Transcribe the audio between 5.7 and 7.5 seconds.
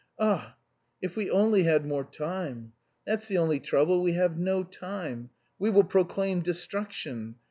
proclaim destruction....